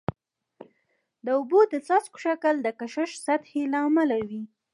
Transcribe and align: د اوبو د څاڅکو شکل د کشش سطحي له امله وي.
د 1.25 1.27
اوبو 1.37 1.59
د 1.71 1.73
څاڅکو 1.87 2.17
شکل 2.25 2.55
د 2.61 2.67
کشش 2.79 3.11
سطحي 3.25 3.63
له 3.73 3.79
امله 3.87 4.17
وي. 4.29 4.43